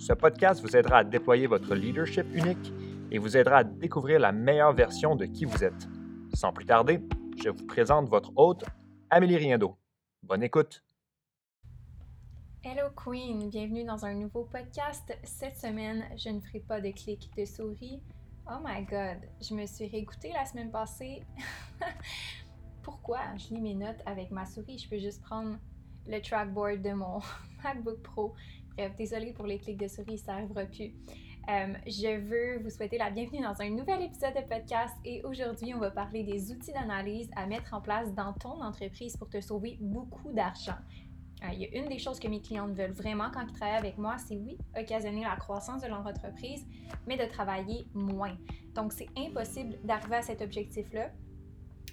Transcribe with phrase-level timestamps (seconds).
[0.00, 2.72] ce podcast vous aidera à déployer votre leadership unique
[3.10, 5.88] et vous aidera à découvrir la meilleure version de qui vous êtes.
[6.32, 7.02] Sans plus tarder,
[7.44, 8.64] je vous présente votre hôte,
[9.10, 9.76] Amélie Riendo.
[10.22, 10.82] Bonne écoute!
[12.64, 15.14] Hello Queen, bienvenue dans un nouveau podcast.
[15.22, 18.00] Cette semaine, je ne ferai pas de clic de souris.
[18.50, 21.22] Oh my god, je me suis réécoutée la semaine passée.
[22.82, 23.20] Pourquoi?
[23.36, 24.78] Je lis mes notes avec ma souris?
[24.78, 25.58] Je peux juste prendre
[26.06, 27.20] le trackboard de mon
[27.62, 28.34] MacBook Pro
[28.76, 30.92] Bref, désolée pour les clics de souris, ça n'arrivera plus.
[31.48, 35.74] Euh, je veux vous souhaiter la bienvenue dans un nouvel épisode de podcast et aujourd'hui,
[35.74, 39.40] on va parler des outils d'analyse à mettre en place dans ton entreprise pour te
[39.40, 40.76] sauver beaucoup d'argent.
[41.42, 43.78] Euh, il y a une des choses que mes clientes veulent vraiment quand ils travaillent
[43.78, 46.66] avec moi, c'est oui, occasionner la croissance de leur entreprise,
[47.06, 48.36] mais de travailler moins.
[48.74, 51.10] Donc, c'est impossible d'arriver à cet objectif-là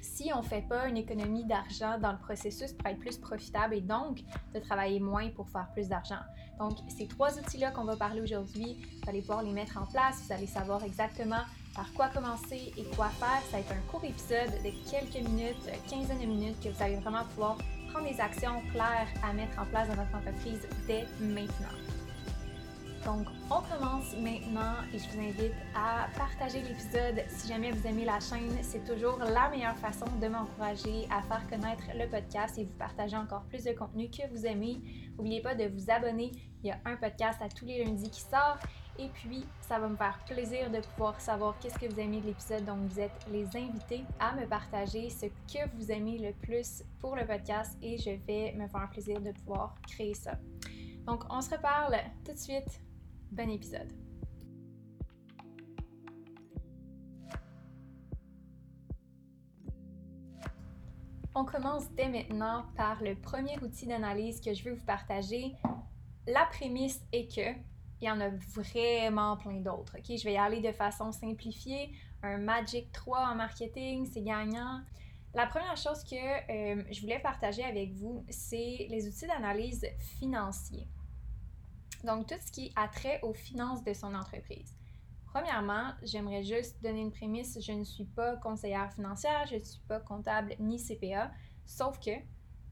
[0.01, 3.75] si on ne fait pas une économie d'argent dans le processus pour être plus profitable
[3.75, 6.19] et donc de travailler moins pour faire plus d'argent.
[6.59, 10.23] Donc, ces trois outils-là qu'on va parler aujourd'hui, vous allez pouvoir les mettre en place,
[10.25, 11.41] vous allez savoir exactement
[11.75, 13.41] par quoi commencer et quoi faire.
[13.51, 16.95] Ça va être un court épisode de quelques minutes, quinzaine de minutes, que vous allez
[16.95, 17.57] vraiment pouvoir
[17.91, 21.86] prendre des actions claires à mettre en place dans votre entreprise dès maintenant.
[23.05, 27.23] Donc, on commence maintenant et je vous invite à partager l'épisode.
[27.29, 31.47] Si jamais vous aimez la chaîne, c'est toujours la meilleure façon de m'encourager à faire
[31.49, 34.81] connaître le podcast et vous partager encore plus de contenu que vous aimez.
[35.17, 36.31] N'oubliez pas de vous abonner.
[36.63, 38.57] Il y a un podcast à tous les lundis qui sort.
[38.99, 42.27] Et puis, ça va me faire plaisir de pouvoir savoir qu'est-ce que vous aimez de
[42.27, 42.65] l'épisode.
[42.65, 47.15] Donc, vous êtes les invités à me partager ce que vous aimez le plus pour
[47.15, 50.31] le podcast et je vais me faire plaisir de pouvoir créer ça.
[51.05, 52.81] Donc, on se reparle tout de suite
[53.31, 53.91] Bon épisode.
[61.35, 65.53] On commence dès maintenant par le premier outil d'analyse que je veux vous partager.
[66.25, 67.53] La prémisse est que
[68.01, 69.95] il y en a vraiment plein d'autres.
[70.03, 71.91] Je vais y aller de façon simplifiée.
[72.23, 74.81] Un Magic 3 en marketing, c'est gagnant.
[75.33, 79.85] La première chose que euh, je voulais partager avec vous, c'est les outils d'analyse
[80.19, 80.87] financiers.
[82.07, 84.73] Donc, tout ce qui a trait aux finances de son entreprise.
[85.25, 87.59] Premièrement, j'aimerais juste donner une prémisse.
[87.61, 91.29] Je ne suis pas conseillère financière, je ne suis pas comptable ni CPA,
[91.65, 92.11] sauf que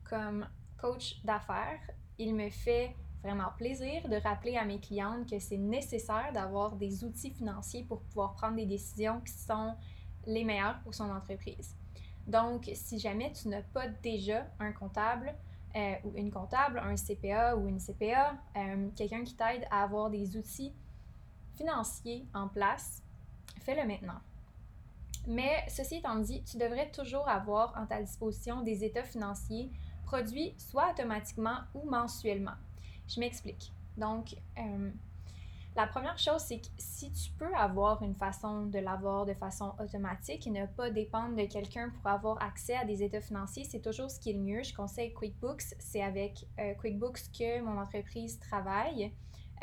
[0.05, 0.47] comme
[0.79, 1.81] coach d'affaires,
[2.17, 7.03] il me fait vraiment plaisir de rappeler à mes clientes que c'est nécessaire d'avoir des
[7.03, 9.73] outils financiers pour pouvoir prendre des décisions qui sont
[10.25, 11.75] les meilleures pour son entreprise.
[12.25, 15.35] Donc, si jamais tu n'as pas déjà un comptable,
[15.75, 20.09] euh, ou une comptable, un CPA ou une CPA, euh, quelqu'un qui t'aide à avoir
[20.09, 20.73] des outils
[21.55, 23.03] financiers en place,
[23.61, 24.19] fais-le maintenant.
[25.27, 29.71] Mais ceci étant dit, tu devrais toujours avoir en ta disposition des états financiers
[30.05, 32.55] produits soit automatiquement ou mensuellement.
[33.07, 33.73] Je m'explique.
[33.97, 34.91] Donc, euh,
[35.75, 39.73] la première chose, c'est que si tu peux avoir une façon de l'avoir de façon
[39.77, 43.81] automatique et ne pas dépendre de quelqu'un pour avoir accès à des états financiers, c'est
[43.81, 44.63] toujours ce qui est le mieux.
[44.63, 45.75] Je conseille QuickBooks.
[45.79, 49.11] C'est avec euh, QuickBooks que mon entreprise travaille.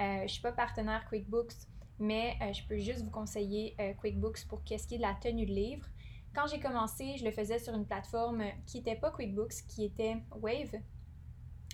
[0.00, 1.54] Euh, je ne suis pas partenaire QuickBooks,
[1.98, 5.46] mais euh, je peux juste vous conseiller QuickBooks pour qu'est-ce qui est de la tenue
[5.46, 5.86] de livre.
[6.34, 10.18] Quand j'ai commencé, je le faisais sur une plateforme qui n'était pas QuickBooks, qui était
[10.30, 10.74] Wave.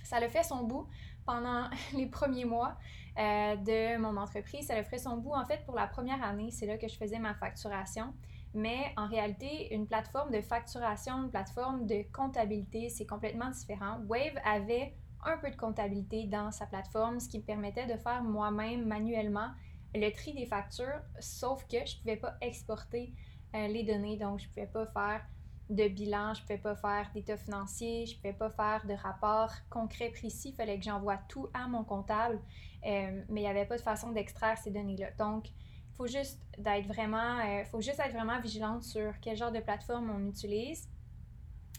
[0.05, 0.87] Ça le fait son bout
[1.29, 2.77] pendant les premiers mois.
[3.19, 4.69] Euh, de mon entreprise.
[4.69, 5.33] Ça le ferait son bout.
[5.33, 8.15] En fait, pour la première année, c'est là que je faisais ma facturation.
[8.55, 13.99] Mais en réalité, une plateforme de facturation, une plateforme de comptabilité, c'est complètement différent.
[14.09, 14.95] Wave avait
[15.25, 19.51] un peu de comptabilité dans sa plateforme, ce qui me permettait de faire moi-même manuellement
[19.97, 23.13] le tri des factures, sauf que je ne pouvais pas exporter
[23.57, 25.27] euh, les données, donc je ne pouvais pas faire
[25.71, 28.95] de bilan, je ne pouvais pas faire d'état financier, je ne pouvais pas faire de
[28.95, 32.41] rapport concret précis, il fallait que j'envoie tout à mon comptable.
[32.87, 35.11] Euh, mais il n'y avait pas de façon d'extraire ces données-là.
[35.19, 40.11] Donc, il faut juste d'être vraiment, euh, être vraiment vigilante sur quel genre de plateforme
[40.11, 40.89] on utilise.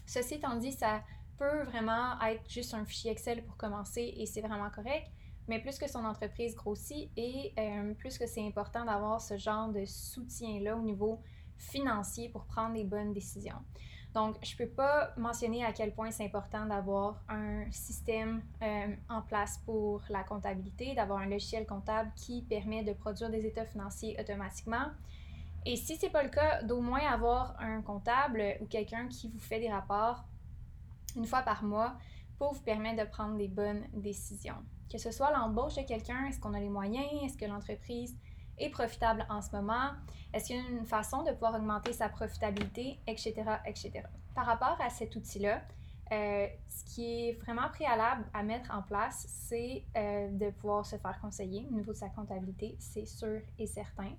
[0.06, 1.02] Ceci étant dit, ça
[1.38, 5.10] peut vraiment être juste un fichier Excel pour commencer et c'est vraiment correct.
[5.48, 9.70] Mais plus que son entreprise grossit et euh, plus que c'est important d'avoir ce genre
[9.70, 11.20] de soutien-là au niveau
[11.60, 13.58] financier pour prendre les bonnes décisions.
[14.14, 18.88] Donc, je ne peux pas mentionner à quel point c'est important d'avoir un système euh,
[19.08, 23.66] en place pour la comptabilité, d'avoir un logiciel comptable qui permet de produire des états
[23.66, 24.86] financiers automatiquement.
[25.64, 29.28] Et si ce n'est pas le cas, d'au moins avoir un comptable ou quelqu'un qui
[29.28, 30.24] vous fait des rapports
[31.14, 31.94] une fois par mois
[32.38, 34.56] pour vous permettre de prendre des bonnes décisions.
[34.90, 38.16] Que ce soit l'embauche de quelqu'un, est-ce qu'on a les moyens, est-ce que l'entreprise
[38.60, 39.90] est profitable en ce moment,
[40.32, 43.34] est-ce qu'il y a une façon de pouvoir augmenter sa profitabilité, etc.,
[43.66, 44.02] etc.
[44.34, 45.62] Par rapport à cet outil-là,
[46.12, 50.96] euh, ce qui est vraiment préalable à mettre en place, c'est euh, de pouvoir se
[50.96, 54.10] faire conseiller au niveau de sa comptabilité, c'est sûr et certain.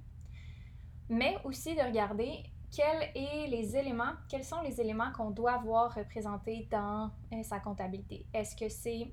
[1.10, 5.94] Mais aussi de regarder quels, est les éléments, quels sont les éléments qu'on doit voir
[5.94, 8.26] représentés dans euh, sa comptabilité.
[8.34, 9.12] Est-ce que c'est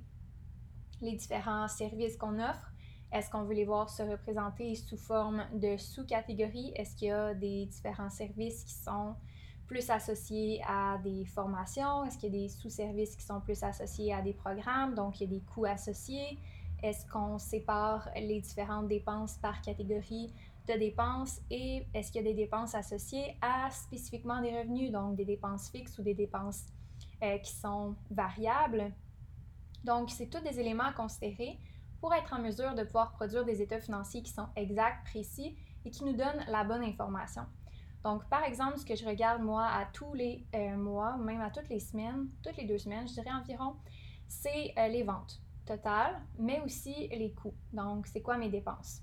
[1.01, 2.73] les différents services qu'on offre?
[3.11, 6.73] Est-ce qu'on veut les voir se représenter sous forme de sous-catégories?
[6.77, 9.15] Est-ce qu'il y a des différents services qui sont
[9.67, 12.05] plus associés à des formations?
[12.05, 14.95] Est-ce qu'il y a des sous-services qui sont plus associés à des programmes?
[14.95, 16.39] Donc, il y a des coûts associés.
[16.83, 20.33] Est-ce qu'on sépare les différentes dépenses par catégorie
[20.67, 21.41] de dépenses?
[21.51, 25.71] Et est-ce qu'il y a des dépenses associées à spécifiquement des revenus, donc des dépenses
[25.71, 26.67] fixes ou des dépenses
[27.23, 28.93] euh, qui sont variables?
[29.83, 31.59] Donc, c'est tous des éléments à considérer
[32.01, 35.91] pour être en mesure de pouvoir produire des états financiers qui sont exacts, précis et
[35.91, 37.43] qui nous donnent la bonne information.
[38.05, 41.51] Donc, par exemple, ce que je regarde moi à tous les euh, mois, même à
[41.51, 43.75] toutes les semaines, toutes les deux semaines, je dirais environ,
[44.29, 47.55] c'est euh, les ventes totales, mais aussi les coûts.
[47.73, 49.03] Donc, c'est quoi mes dépenses?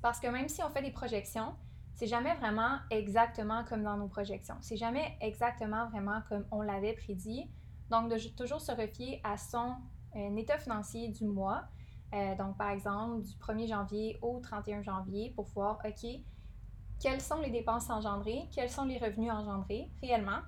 [0.00, 1.54] Parce que même si on fait des projections,
[1.94, 4.56] c'est jamais vraiment exactement comme dans nos projections.
[4.60, 7.50] C'est jamais exactement vraiment comme on l'avait prédit.
[7.90, 9.74] Donc, de toujours se refier à son
[10.16, 11.64] euh, état financier du mois
[12.12, 16.10] euh, donc, par exemple, du 1er janvier au 31 janvier pour voir, OK,
[17.00, 20.40] quelles sont les dépenses engendrées, quels sont les revenus engendrés réellement?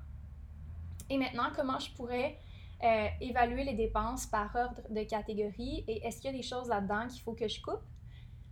[1.08, 2.38] Et maintenant, comment je pourrais
[2.82, 5.84] euh, évaluer les dépenses par ordre de catégorie?
[5.86, 7.82] Et est-ce qu'il y a des choses là-dedans qu'il faut que je coupe?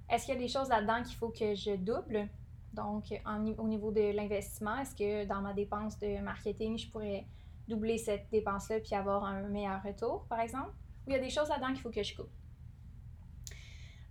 [0.09, 2.29] Est-ce qu'il y a des choses là-dedans qu'il faut que je double?
[2.73, 3.13] Donc,
[3.59, 7.27] au niveau de l'investissement, est-ce que dans ma dépense de marketing, je pourrais
[7.67, 10.71] doubler cette dépense-là puis avoir un meilleur retour, par exemple?
[11.07, 12.31] Ou il y a des choses là-dedans qu'il faut que je coupe?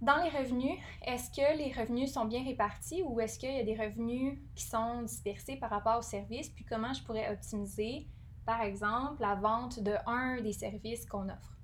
[0.01, 3.63] Dans les revenus, est-ce que les revenus sont bien répartis ou est-ce qu'il y a
[3.63, 6.49] des revenus qui sont dispersés par rapport aux services?
[6.49, 8.07] Puis comment je pourrais optimiser,
[8.45, 11.57] par exemple, la vente de un des services qu'on offre?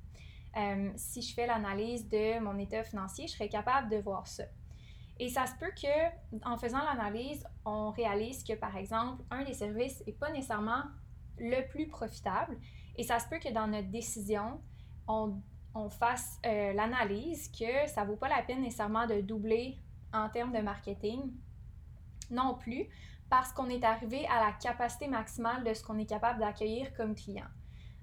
[0.58, 4.44] Euh, si je fais l'analyse de mon état financier, je serais capable de voir ça.
[5.18, 9.54] Et ça se peut que, en faisant l'analyse, on réalise que, par exemple, un des
[9.54, 10.84] services n'est pas nécessairement
[11.38, 12.58] le plus profitable.
[12.98, 14.60] Et ça se peut que dans notre décision,
[15.08, 15.42] on
[15.76, 19.78] on fasse euh, l'analyse que ça ne vaut pas la peine nécessairement de doubler
[20.14, 21.34] en termes de marketing
[22.32, 22.88] non plus
[23.30, 27.16] parce qu'on est arrivé à la capacité maximale de ce qu'on est capable d'accueillir comme
[27.16, 27.48] client.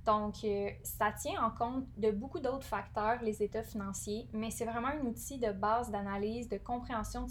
[0.05, 4.65] Donc, euh, ça tient en compte de beaucoup d'autres facteurs, les états financiers, mais c'est
[4.65, 7.27] vraiment un outil de base d'analyse, de compréhension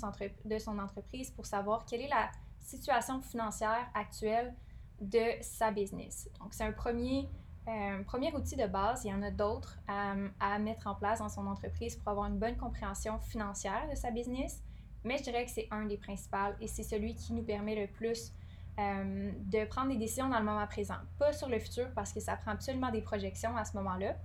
[0.46, 4.56] de son entreprise pour savoir quelle est la situation financière actuelle
[5.02, 6.30] de sa business.
[6.40, 7.28] Donc, c'est un premier
[7.68, 11.20] un euh, premier outil de base, il y en a d'autres à, mettre en place
[11.20, 14.64] dans son entreprise pour avoir une bonne compréhension financière de sa business,
[15.04, 17.88] mais je dirais que c'est un des principaux et c'est celui qui nous permet le
[17.88, 18.34] plus
[18.80, 20.96] euh, de prendre des décisions dans le moment présent.
[21.20, 24.16] Pas sur le futur parce que ça prend absolument des projections à ce moment-là,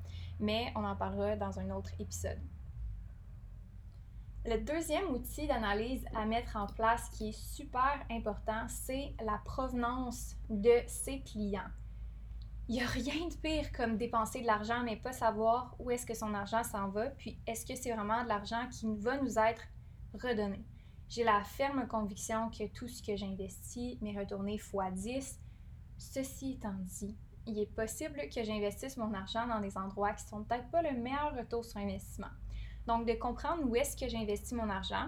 [0.40, 2.40] mais on en parlera dans un autre épisode.
[4.46, 10.36] Le deuxième outil d'analyse à mettre en place qui est super important, c'est la provenance
[10.48, 11.68] de ses clients
[12.68, 16.04] il n'y a rien de pire comme dépenser de l'argent, mais pas savoir où est-ce
[16.04, 19.38] que son argent s'en va, puis est-ce que c'est vraiment de l'argent qui va nous
[19.38, 19.62] être
[20.14, 20.64] redonné.
[21.08, 25.40] J'ai la ferme conviction que tout ce que j'investis m'est retourné x 10.
[25.98, 30.42] Ceci étant dit, il est possible que j'investisse mon argent dans des endroits qui sont
[30.42, 32.26] peut-être pas le meilleur retour sur investissement.
[32.86, 35.06] Donc, de comprendre où est-ce que j'investis mon argent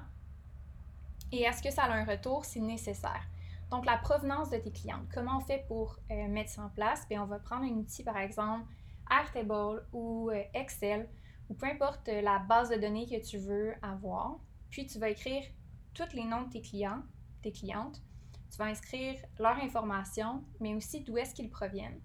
[1.30, 3.22] et est-ce que ça a un retour, c'est nécessaire.
[3.70, 5.02] Donc, la provenance de tes clients.
[5.12, 7.06] Comment on fait pour euh, mettre ça en place?
[7.08, 8.64] Bien, on va prendre un outil, par exemple,
[9.10, 11.08] Airtable ou euh, Excel,
[11.50, 14.38] ou peu importe euh, la base de données que tu veux avoir.
[14.70, 15.42] Puis, tu vas écrire
[15.92, 17.02] tous les noms de tes clients,
[17.42, 18.02] tes clientes.
[18.50, 22.00] Tu vas inscrire leur information, mais aussi d'où est-ce qu'ils proviennent.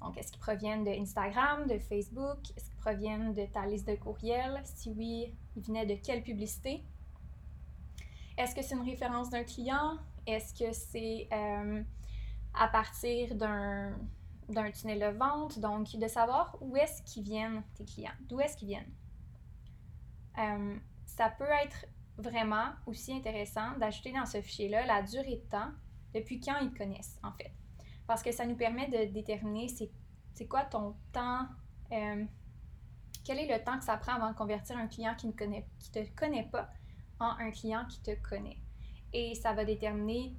[0.00, 2.38] Donc, est-ce qu'ils proviennent de Instagram, de Facebook?
[2.56, 4.62] Est-ce qu'ils proviennent de ta liste de courriels?
[4.64, 6.82] Si oui, ils venaient de quelle publicité?
[8.38, 9.98] Est-ce que c'est une référence d'un client?
[10.26, 11.82] Est-ce que c'est euh,
[12.54, 13.94] à partir d'un,
[14.72, 15.58] tunnel de vente?
[15.58, 18.92] Donc, de savoir où est-ce qu'ils viennent tes clients, d'où est-ce qu'ils viennent?
[20.38, 20.76] Euh,
[21.06, 21.86] ça peut être
[22.16, 25.70] vraiment aussi intéressant d'ajouter dans ce fichier-là la durée de temps,
[26.14, 27.52] depuis quand ils connaissent, en fait.
[28.06, 31.46] parce que ça nous permet de déterminer c'est quoi ton temps,
[31.92, 32.24] euh,
[33.24, 35.66] quel est le temps que ça prend avant de convertir un client qui ne connaît,
[35.78, 36.68] qui te connaît pas
[37.20, 38.58] en un client qui te connaît.
[39.12, 40.34] Et ça va déterminer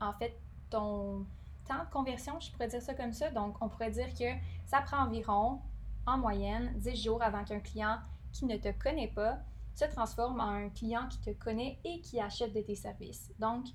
[0.00, 0.36] en fait
[0.70, 1.26] ton
[1.68, 3.30] temps de conversion, je pourrais dire ça comme ça.
[3.30, 4.32] Donc, on pourrait dire que
[4.66, 5.60] ça prend environ,
[6.06, 7.98] en moyenne, 10 jours avant qu'un client
[8.32, 9.38] qui ne te connaît pas
[9.74, 13.32] se transforme en un client qui te connaît et qui achète de tes services.
[13.38, 13.66] Donc,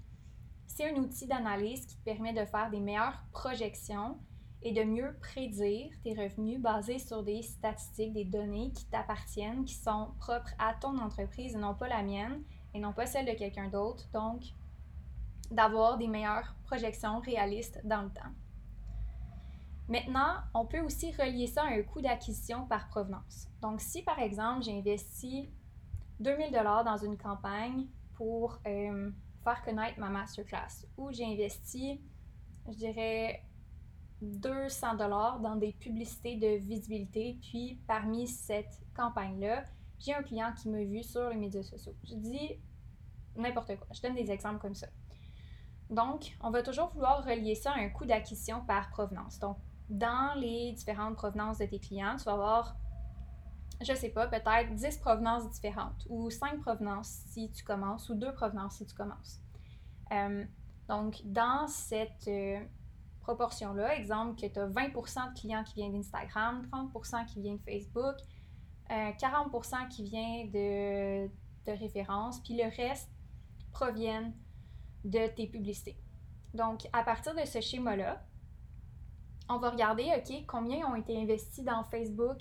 [0.67, 4.17] c'est un outil d'analyse qui te permet de faire des meilleures projections
[4.61, 9.75] et de mieux prédire tes revenus basés sur des statistiques, des données qui t'appartiennent, qui
[9.75, 12.41] sont propres à ton entreprise et non pas la mienne
[12.75, 14.05] et non pas celle de quelqu'un d'autre.
[14.13, 14.43] Donc,
[15.49, 18.33] d'avoir des meilleures projections réalistes dans le temps.
[19.87, 23.47] Maintenant, on peut aussi relier ça à un coût d'acquisition par provenance.
[23.61, 25.49] Donc, si par exemple, j'ai investi
[26.19, 29.11] 2000 dollars dans une campagne pour euh,
[29.43, 32.01] faire connaître ma masterclass, ou j'ai investi,
[32.67, 33.43] je dirais,
[34.21, 39.63] 200 dollars dans des publicités de visibilité, puis parmi cette campagne-là,
[39.99, 41.95] j'ai un client qui m'a vu sur les médias sociaux.
[42.03, 42.59] Je dis
[43.35, 43.87] n'importe quoi.
[43.93, 44.87] Je donne des exemples comme ça.
[45.89, 49.39] Donc, on va toujours vouloir relier ça à un coût d'acquisition par provenance.
[49.39, 49.57] Donc,
[49.89, 52.75] dans les différentes provenances de tes clients, tu vas avoir,
[53.81, 58.33] je sais pas, peut-être 10 provenances différentes ou 5 provenances si tu commences ou 2
[58.33, 59.39] provenances si tu commences.
[60.11, 60.43] Euh,
[60.87, 62.59] donc, dans cette euh,
[63.21, 67.63] proportion-là, exemple que tu as 20% de clients qui viennent d'Instagram, 30% qui viennent de
[67.63, 68.15] Facebook,
[68.89, 73.09] 40% euh, qui viennent de, de références, puis le reste
[73.71, 74.33] proviennent
[75.03, 75.97] de tes publicités.
[76.53, 78.25] Donc, à partir de ce schéma-là,
[79.49, 82.37] on va regarder, OK, combien ont été investis dans Facebook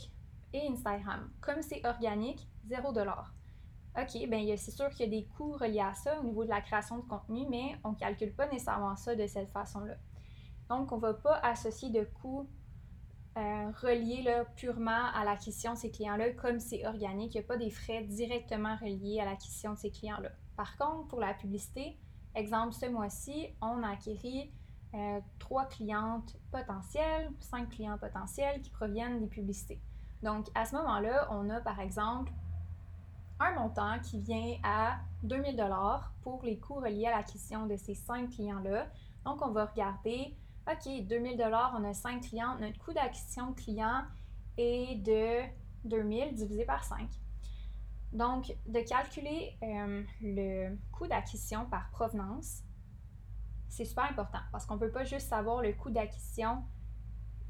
[0.52, 1.30] et Instagram.
[1.40, 5.94] Comme c'est organique, 0 OK, bien, c'est sûr qu'il y a des coûts reliés à
[5.94, 9.14] ça au niveau de la création de contenu, mais on ne calcule pas nécessairement ça
[9.14, 9.94] de cette façon-là.
[10.68, 12.48] Donc, on ne va pas associer de coûts
[13.37, 17.35] euh, reliés là, purement à l'acquisition de ces clients-là, comme c'est organique.
[17.35, 20.31] Il n'y a pas des frais directement reliés à l'acquisition de ces clients-là.
[20.57, 21.99] Par contre, pour la publicité,
[22.35, 24.53] exemple, ce mois-ci, on a acquéri
[24.95, 29.81] euh, trois clientes potentielles, cinq clients potentiels qui proviennent des publicités.
[30.23, 32.33] Donc, à ce moment-là, on a par exemple
[33.41, 37.95] un montant qui vient à 2000 dollars pour les coûts reliés à l'acquisition de ces
[37.95, 38.87] cinq clients-là.
[39.25, 43.54] Donc, on va regarder, OK, 2000 dollars, on a cinq clients, notre coût d'acquisition de
[43.54, 44.04] clients
[44.56, 45.42] est de
[45.85, 47.09] 2000 divisé par 5.
[48.12, 52.62] Donc, de calculer euh, le coût d'acquisition par provenance,
[53.68, 56.62] c'est super important parce qu'on ne peut pas juste savoir le coût d'acquisition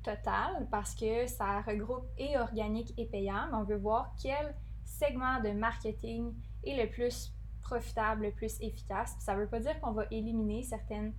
[0.03, 5.41] total parce que ça regroupe et organique et payant, mais on veut voir quel segment
[5.41, 9.15] de marketing est le plus profitable, le plus efficace.
[9.21, 11.15] Ça ne veut pas dire qu'on va éliminer certaines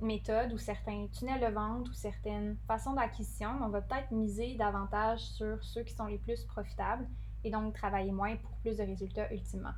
[0.00, 5.20] méthodes ou certains tunnels de vente ou certaines façons d'acquisition, on va peut-être miser davantage
[5.20, 7.06] sur ceux qui sont les plus profitables
[7.44, 9.74] et donc travailler moins pour plus de résultats ultimement.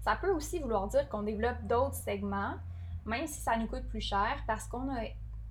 [0.00, 2.56] Ça peut aussi vouloir dire qu'on développe d'autres segments
[3.06, 5.02] même si ça nous coûte plus cher, parce qu'on a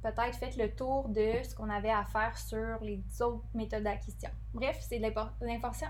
[0.01, 4.29] peut-être fait le tour de ce qu'on avait à faire sur les autres méthodes d'acquisition.
[4.53, 5.07] Bref, c'est de
[5.41, 5.87] l'information.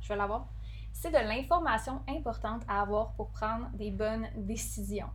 [0.00, 0.46] je l'avoir.
[0.92, 5.10] C'est de l'information importante à avoir pour prendre des bonnes décisions.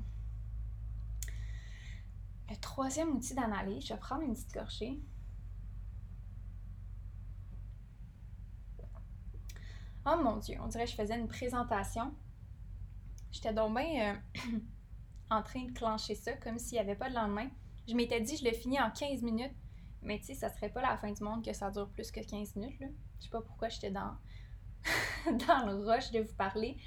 [2.60, 5.00] Troisième outil d'analyse, je vais prendre une petite gorgée.
[10.05, 12.13] Oh mon Dieu, on dirait que je faisais une présentation.
[13.31, 14.15] J'étais donc bien.
[14.36, 14.60] Euh,
[15.31, 17.50] en train de clencher ça comme s'il n'y avait pas de lendemain.
[17.88, 19.55] Je m'étais dit, je le finis en 15 minutes,
[20.01, 22.20] mais tu sais, ça serait pas la fin du monde que ça dure plus que
[22.20, 22.79] 15 minutes.
[22.79, 22.88] Là.
[23.20, 24.17] Je sais pas pourquoi j'étais dans,
[25.48, 26.77] dans le rush de vous parler.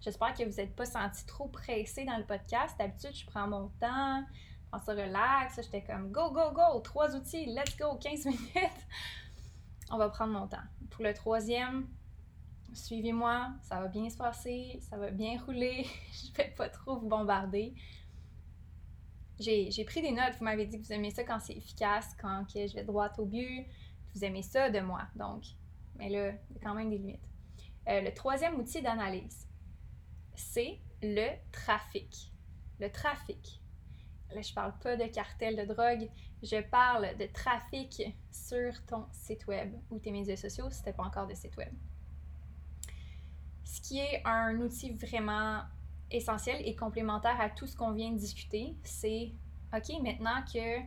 [0.00, 2.76] J'espère que vous n'êtes pas senti trop pressé dans le podcast.
[2.76, 4.24] D'habitude, je prends mon temps,
[4.72, 5.60] je prends ça relax.
[5.62, 8.86] J'étais comme go, go, go, trois outils, let's go, 15 minutes.
[9.90, 10.56] On va prendre mon temps.
[10.90, 11.86] Pour le troisième,
[12.72, 17.08] suivez-moi, ça va bien se passer, ça va bien rouler, je vais pas trop vous
[17.08, 17.74] bombarder.
[19.38, 22.44] J'ai pris des notes, vous m'avez dit que vous aimez ça quand c'est efficace, quand
[22.54, 23.66] je vais droit au but,
[24.14, 25.44] vous aimez ça de moi, donc,
[25.96, 27.28] mais là, il y a quand même des limites.
[27.88, 29.48] Euh, le troisième outil d'analyse,
[30.36, 32.32] c'est le trafic.
[32.78, 33.61] Le trafic.
[34.34, 36.08] Là, je parle pas de cartel de drogue,
[36.42, 41.04] je parle de trafic sur ton site web ou tes médias sociaux si n'as pas
[41.04, 41.72] encore de site web.
[43.64, 45.62] Ce qui est un outil vraiment
[46.10, 49.32] essentiel et complémentaire à tout ce qu'on vient de discuter, c'est
[49.74, 50.80] OK, maintenant que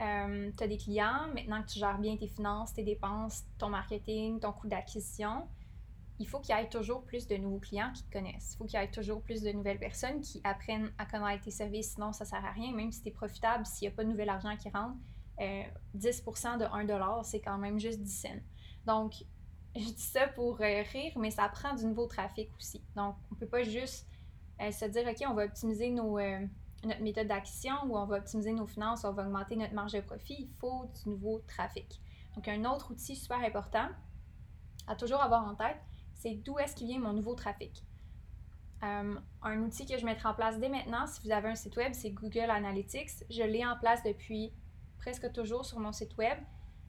[0.00, 3.68] euh, tu as des clients, maintenant que tu gères bien tes finances, tes dépenses, ton
[3.68, 5.46] marketing, ton coût d'acquisition,
[6.22, 8.52] il faut qu'il y ait toujours plus de nouveaux clients qui te connaissent.
[8.54, 11.50] Il faut qu'il y ait toujours plus de nouvelles personnes qui apprennent à connaître tes
[11.50, 11.94] services.
[11.94, 12.72] Sinon, ça ne sert à rien.
[12.72, 14.94] Même si tu es profitable, s'il n'y a pas de nouvel argent qui rentre,
[15.94, 18.28] 10 euh, de 1 c'est quand même juste 10 cents.
[18.86, 19.14] Donc,
[19.74, 22.84] je dis ça pour euh, rire, mais ça prend du nouveau trafic aussi.
[22.94, 24.06] Donc, on ne peut pas juste
[24.60, 28.52] euh, se dire, OK, on va optimiser nos, notre méthode d'action ou on va optimiser
[28.52, 30.36] nos finances, on va augmenter notre marge de profit.
[30.38, 32.00] Il faut du nouveau trafic.
[32.36, 33.88] Donc, un autre outil super important
[34.86, 35.80] à toujours avoir en tête,
[36.22, 37.84] c'est d'où est-ce qu'il vient mon nouveau trafic.
[38.80, 41.92] un outil que je mettrai en place dès maintenant, si vous avez un site web,
[41.92, 43.24] c'est Google Analytics.
[43.30, 44.52] Je l'ai en place depuis
[44.98, 46.38] presque toujours sur mon site web.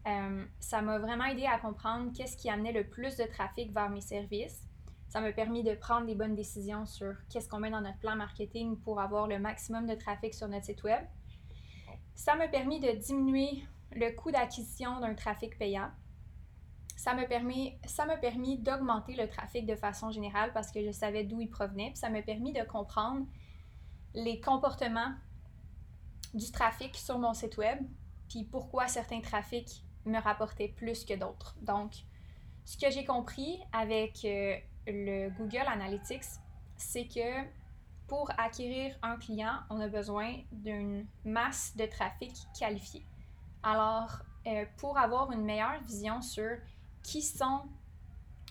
[0.07, 3.89] Euh, ça m'a vraiment aidé à comprendre qu'est-ce qui amenait le plus de trafic vers
[3.89, 4.67] mes services.
[5.09, 8.15] Ça m'a permis de prendre des bonnes décisions sur qu'est-ce qu'on met dans notre plan
[8.15, 11.03] marketing pour avoir le maximum de trafic sur notre site web.
[12.15, 13.63] Ça m'a permis de diminuer
[13.95, 15.89] le coût d'acquisition d'un trafic payant.
[17.03, 20.91] Ça m'a permis, ça m'a permis d'augmenter le trafic de façon générale parce que je
[20.91, 21.89] savais d'où il provenait.
[21.89, 23.25] Puis ça m'a permis de comprendre
[24.13, 25.13] les comportements
[26.33, 27.79] du trafic sur mon site web,
[28.29, 31.57] puis pourquoi certains trafics me rapportaient plus que d'autres.
[31.61, 31.91] Donc,
[32.63, 34.55] ce que j'ai compris avec euh,
[34.87, 36.39] le Google Analytics,
[36.77, 37.43] c'est que
[38.07, 43.05] pour acquérir un client, on a besoin d'une masse de trafic qualifié.
[43.61, 46.57] Alors, euh, pour avoir une meilleure vision sur
[47.03, 47.61] qui sont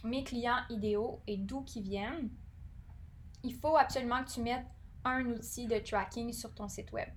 [0.05, 2.31] mes clients idéaux et d'où ils viennent,
[3.43, 4.67] il faut absolument que tu mettes
[5.05, 7.09] un outil de tracking sur ton site web.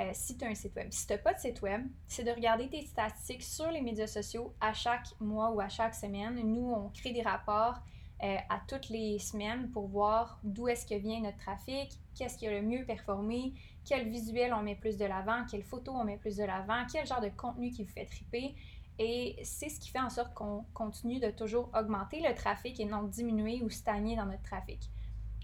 [0.00, 0.88] Euh, si tu as un site web.
[0.90, 4.08] Si tu n'as pas de site web, c'est de regarder tes statistiques sur les médias
[4.08, 6.34] sociaux à chaque mois ou à chaque semaine.
[6.34, 7.80] Nous, on crée des rapports
[8.22, 12.46] euh, à toutes les semaines pour voir d'où est-ce que vient notre trafic, qu'est-ce qui
[12.46, 13.54] a le mieux performé,
[13.84, 17.06] quel visuel on met plus de l'avant, quelle photo on met plus de l'avant, quel
[17.06, 18.56] genre de contenu qui vous fait triper.
[18.98, 22.84] Et c'est ce qui fait en sorte qu'on continue de toujours augmenter le trafic et
[22.84, 24.90] non diminuer ou stagner dans notre trafic.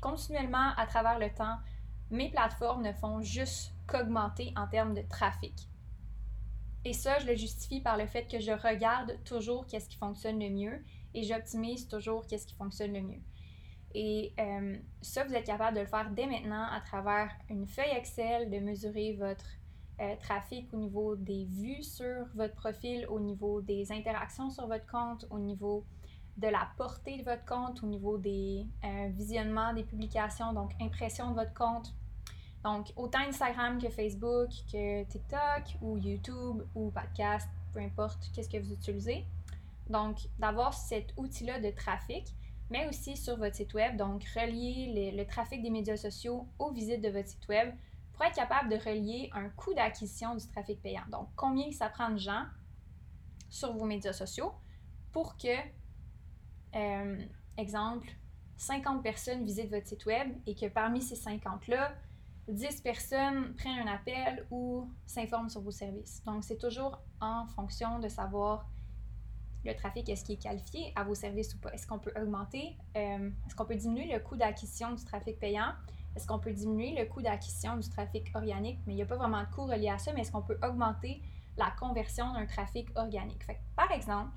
[0.00, 1.58] Continuellement, à travers le temps,
[2.10, 5.68] mes plateformes ne font juste qu'augmenter en termes de trafic.
[6.84, 10.38] Et ça, je le justifie par le fait que je regarde toujours qu'est-ce qui fonctionne
[10.38, 13.20] le mieux et j'optimise toujours qu'est-ce qui fonctionne le mieux.
[13.94, 17.90] Et euh, ça, vous êtes capable de le faire dès maintenant à travers une feuille
[17.96, 19.44] Excel, de mesurer votre
[20.00, 24.86] euh, trafic au niveau des vues sur votre profil, au niveau des interactions sur votre
[24.86, 25.84] compte, au niveau
[26.36, 31.30] de la portée de votre compte, au niveau des euh, visionnements des publications, donc impression
[31.30, 31.94] de votre compte,
[32.64, 38.58] donc, autant Instagram que Facebook, que TikTok ou YouTube ou podcast, peu importe qu'est-ce que
[38.58, 39.24] vous utilisez.
[39.88, 42.34] Donc, d'avoir cet outil-là de trafic,
[42.70, 43.96] mais aussi sur votre site web.
[43.96, 47.70] Donc, relier le trafic des médias sociaux aux visites de votre site web
[48.26, 51.04] être capable de relier un coût d'acquisition du trafic payant.
[51.10, 52.44] Donc, combien ça prend de gens
[53.48, 54.52] sur vos médias sociaux
[55.12, 55.56] pour que,
[56.76, 58.08] euh, exemple,
[58.56, 61.94] 50 personnes visitent votre site web et que parmi ces 50-là,
[62.48, 66.22] 10 personnes prennent un appel ou s'informent sur vos services.
[66.24, 68.68] Donc, c'est toujours en fonction de savoir
[69.64, 71.70] le trafic, est-ce qu'il est qualifié à vos services ou pas?
[71.72, 75.72] Est-ce qu'on peut augmenter, euh, est-ce qu'on peut diminuer le coût d'acquisition du trafic payant?
[76.16, 78.80] Est-ce qu'on peut diminuer le coût d'acquisition du trafic organique?
[78.86, 80.58] Mais il n'y a pas vraiment de coût relié à ça, mais est-ce qu'on peut
[80.62, 81.22] augmenter
[81.56, 83.44] la conversion d'un trafic organique?
[83.44, 84.30] Fait par exemple,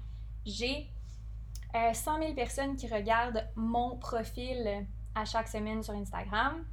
[0.45, 0.89] j'ai
[1.73, 6.65] 100 euh, 000 personnes qui regardent mon profil à chaque semaine sur Instagram.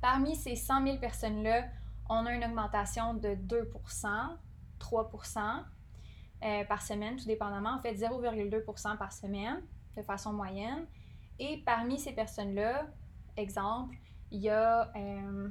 [0.00, 1.68] Parmi ces 100 000 personnes-là,
[2.08, 4.36] on a une augmentation de 2%
[4.80, 5.64] 3%
[6.42, 7.74] euh, par semaine, tout dépendamment.
[7.74, 9.62] En fait, 0,2% par semaine
[9.96, 10.86] de façon moyenne.
[11.38, 12.86] Et parmi ces personnes-là,
[13.36, 13.96] exemple,
[14.30, 15.48] il y a, euh,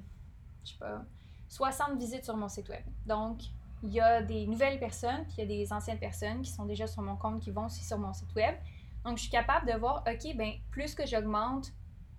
[0.63, 1.04] je sais pas,
[1.50, 2.84] 60 visites sur mon site web.
[3.06, 3.42] Donc,
[3.84, 6.65] il y a des nouvelles personnes, puis il y a des anciennes personnes qui sont
[6.65, 8.56] déjà sur mon compte, qui vont aussi sur mon site web.
[9.04, 11.72] Donc, je suis capable de voir, OK, ben plus que j'augmente,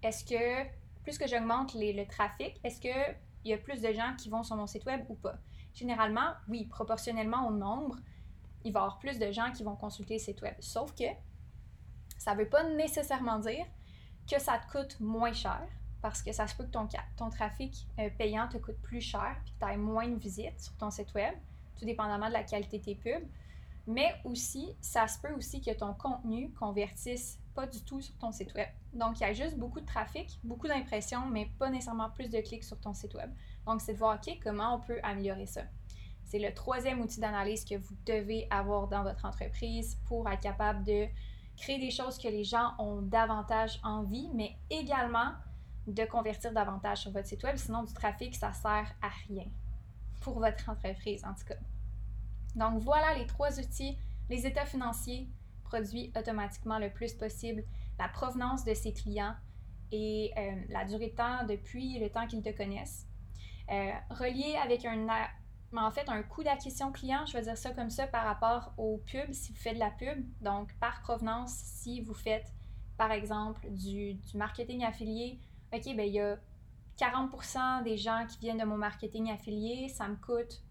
[0.02, 0.68] est-ce que
[1.02, 4.56] plus que j'augmente le trafic, est-ce qu'il y a plus de gens qui vont sur
[4.56, 5.38] mon site web ou pas?
[5.74, 7.96] Généralement, oui, proportionnellement au nombre,
[8.64, 10.54] il va y avoir plus de gens qui vont consulter le site web.
[10.60, 11.04] Sauf que
[12.18, 13.64] ça ne veut pas nécessairement dire
[14.28, 15.62] que ça te coûte moins cher,
[16.02, 19.36] parce que ça se peut que ton, ton trafic euh, payant te coûte plus cher,
[19.44, 21.34] puis que tu aies moins de visites sur ton site web,
[21.78, 23.26] tout dépendamment de la qualité de tes pubs.
[23.86, 28.30] Mais aussi, ça se peut aussi que ton contenu convertisse pas du tout sur ton
[28.30, 28.68] site web.
[28.92, 32.40] Donc, il y a juste beaucoup de trafic, beaucoup d'impressions, mais pas nécessairement plus de
[32.40, 33.30] clics sur ton site web.
[33.66, 35.62] Donc, c'est de voir, OK, comment on peut améliorer ça.
[36.24, 40.84] C'est le troisième outil d'analyse que vous devez avoir dans votre entreprise pour être capable
[40.84, 41.08] de
[41.60, 45.32] créer des choses que les gens ont davantage envie, mais également
[45.86, 47.56] de convertir davantage sur votre site web.
[47.56, 49.46] Sinon, du trafic, ça sert à rien
[50.20, 51.54] pour votre entreprise, en tout cas.
[52.56, 53.96] Donc, voilà les trois outils,
[54.28, 55.28] les états financiers,
[55.64, 57.62] produit automatiquement le plus possible,
[57.98, 59.34] la provenance de ses clients
[59.92, 63.06] et euh, la durée de temps depuis le temps qu'ils te connaissent.
[63.70, 65.06] Euh, relié avec un,
[65.78, 68.98] en fait, un coût d'acquisition client, je vais dire ça comme ça par rapport au
[69.06, 70.24] pub, si vous faites de la pub.
[70.40, 72.52] Donc, par provenance, si vous faites,
[72.96, 75.38] par exemple, du, du marketing affilié,
[75.72, 76.38] OK, bien, il y a
[76.98, 80.62] 40% des gens qui viennent de mon marketing affilié, ça me coûte,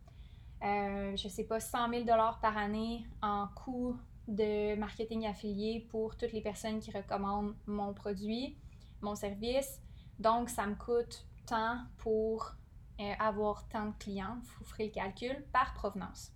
[0.64, 2.06] euh, je ne sais pas, 100 000
[2.42, 8.58] par année en coût de marketing affilié pour toutes les personnes qui recommandent mon produit,
[9.02, 9.82] mon service.
[10.20, 12.54] Donc, ça me coûte tant pour
[13.00, 14.38] euh, avoir tant de clients.
[14.58, 16.32] Vous ferez le calcul par provenance.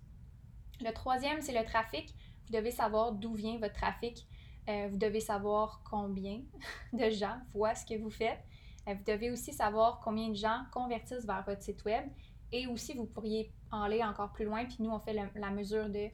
[0.80, 2.14] Le troisième, c'est le trafic.
[2.46, 4.26] Vous devez savoir d'où vient votre trafic.
[4.68, 6.40] Euh, vous devez savoir combien
[6.92, 8.40] de gens voient ce que vous faites.
[8.88, 12.04] Euh, vous devez aussi savoir combien de gens convertissent vers votre site web.
[12.52, 14.64] Et aussi, vous pourriez aller encore plus loin.
[14.64, 16.08] Puis nous, on fait la mesure de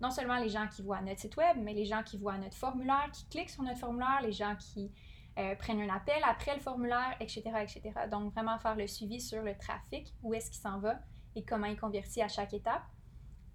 [0.00, 2.56] non seulement les gens qui voient notre site web, mais les gens qui voient notre
[2.56, 4.92] formulaire, qui cliquent sur notre formulaire, les gens qui
[5.38, 7.92] euh, prennent un appel après le formulaire, etc., etc.
[8.10, 10.98] Donc, vraiment faire le suivi sur le trafic, où est-ce qu'il s'en va
[11.36, 12.82] et comment il convertit à chaque étape.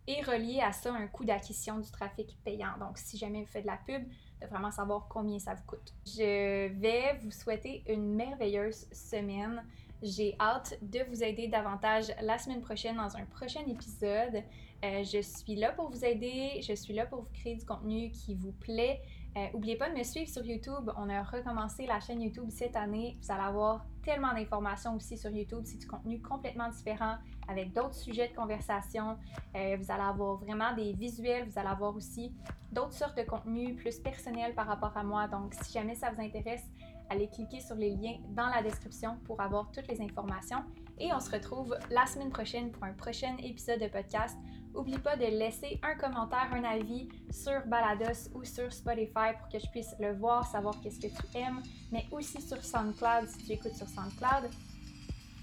[0.07, 2.77] Et relier à ça un coût d'acquisition du trafic payant.
[2.79, 4.03] Donc, si jamais vous faites de la pub,
[4.41, 5.93] de vraiment savoir combien ça vous coûte.
[6.05, 9.63] Je vais vous souhaiter une merveilleuse semaine.
[10.01, 14.43] J'ai hâte de vous aider davantage la semaine prochaine dans un prochain épisode.
[14.83, 18.11] Euh, je suis là pour vous aider, je suis là pour vous créer du contenu
[18.11, 19.01] qui vous plaît.
[19.35, 20.91] Euh, pas de me suivre sur YouTube.
[20.95, 23.17] On a recommencé la chaîne YouTube cette année.
[23.21, 25.61] Vous allez avoir tellement d'informations aussi sur YouTube.
[25.63, 27.15] C'est du contenu complètement différent
[27.47, 29.17] avec d'autres sujets de conversation.
[29.55, 31.49] Euh, vous allez avoir vraiment des visuels.
[31.49, 32.31] Vous allez avoir aussi
[32.71, 35.27] d'autres sortes de contenus plus personnels par rapport à moi.
[35.27, 36.63] Donc, si jamais ça vous intéresse,
[37.09, 40.63] allez cliquer sur les liens dans la description pour avoir toutes les informations.
[40.99, 44.37] Et on se retrouve la semaine prochaine pour un prochain épisode de podcast.
[44.73, 49.59] N'oublie pas de laisser un commentaire, un avis sur Balados ou sur Spotify pour que
[49.59, 53.51] je puisse le voir, savoir qu'est-ce que tu aimes, mais aussi sur SoundCloud si tu
[53.51, 54.49] écoutes sur SoundCloud.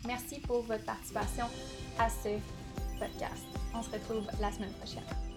[0.07, 1.47] Merci pour votre participation
[1.99, 2.31] à ce
[2.99, 3.45] podcast.
[3.75, 5.30] On se retrouve la semaine prochaine.